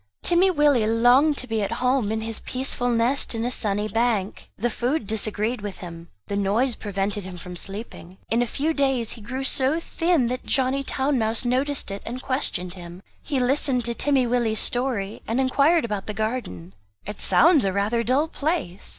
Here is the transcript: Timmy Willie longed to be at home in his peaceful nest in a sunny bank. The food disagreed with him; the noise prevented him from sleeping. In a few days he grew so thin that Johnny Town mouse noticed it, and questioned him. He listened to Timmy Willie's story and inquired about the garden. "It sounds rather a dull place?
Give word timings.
Timmy 0.23 0.49
Willie 0.49 0.87
longed 0.87 1.37
to 1.37 1.47
be 1.47 1.61
at 1.61 1.73
home 1.73 2.11
in 2.11 2.21
his 2.21 2.39
peaceful 2.39 2.89
nest 2.89 3.35
in 3.35 3.45
a 3.45 3.51
sunny 3.51 3.87
bank. 3.87 4.49
The 4.57 4.71
food 4.71 5.05
disagreed 5.05 5.61
with 5.61 5.77
him; 5.77 6.09
the 6.25 6.35
noise 6.35 6.73
prevented 6.75 7.23
him 7.23 7.37
from 7.37 7.55
sleeping. 7.55 8.17
In 8.27 8.41
a 8.41 8.47
few 8.47 8.73
days 8.73 9.11
he 9.11 9.21
grew 9.21 9.43
so 9.43 9.79
thin 9.79 10.25
that 10.29 10.43
Johnny 10.43 10.81
Town 10.83 11.19
mouse 11.19 11.45
noticed 11.45 11.91
it, 11.91 12.01
and 12.03 12.19
questioned 12.19 12.73
him. 12.73 13.03
He 13.21 13.39
listened 13.39 13.85
to 13.85 13.93
Timmy 13.93 14.25
Willie's 14.25 14.57
story 14.57 15.21
and 15.27 15.39
inquired 15.39 15.85
about 15.85 16.07
the 16.07 16.15
garden. 16.15 16.73
"It 17.05 17.21
sounds 17.21 17.63
rather 17.63 17.99
a 17.99 18.03
dull 18.03 18.27
place? 18.27 18.89